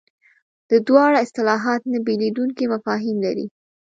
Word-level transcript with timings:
دا 0.69 0.77
دواړه 0.87 1.17
اصطلاحات 1.25 1.81
نه 1.91 1.97
بېلېدونکي 2.05 2.63
مفاهیم 2.73 3.17
لري. 3.25 3.45